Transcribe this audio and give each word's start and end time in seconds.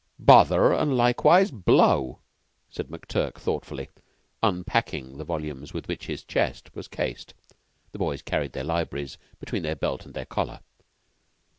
"'Bother! 0.17 0.83
Likewise 0.83 1.51
blow!'" 1.51 2.21
said 2.71 2.87
McTurk 2.87 3.35
thoughtfully, 3.35 3.87
unpacking 4.41 5.19
the 5.19 5.23
volumes 5.23 5.75
with 5.75 5.87
which 5.87 6.07
his 6.07 6.23
chest 6.23 6.73
was 6.75 6.87
cased. 6.87 7.35
The 7.91 7.99
boys 7.99 8.23
carried 8.23 8.53
their 8.53 8.63
libraries 8.63 9.19
between 9.39 9.61
their 9.61 9.75
belt 9.75 10.05
and 10.07 10.15
their 10.15 10.25
collar. 10.25 10.61